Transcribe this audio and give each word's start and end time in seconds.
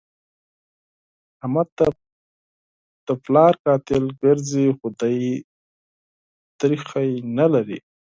احمد 1.43 1.67
ته 1.77 1.85
د 3.05 3.09
پلار 3.25 3.53
قاتل 3.65 4.03
ګرځي؛ 4.21 4.65
خو 4.77 4.87
دی 4.99 5.17
تريخی 6.59 7.09
نه 7.37 7.45
لري. 7.53 7.79